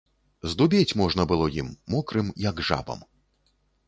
Здубець 0.51 0.95
можна 1.01 1.25
было 1.31 1.49
ім, 1.63 1.69
мокрым, 1.97 2.31
як 2.47 2.65
жабам. 2.71 3.05